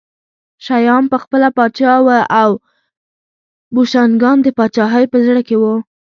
[0.65, 2.09] شیام پخپله پاچا و
[2.41, 2.51] او
[3.73, 5.75] بوشنګان د پاچاهۍ په زړه کې وو